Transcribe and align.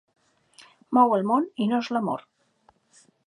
Mou 0.97 1.13
el 1.17 1.27
món 1.31 1.45
i 1.65 1.69
no 1.73 1.81
és 1.85 1.91
l'amor. 1.97 2.25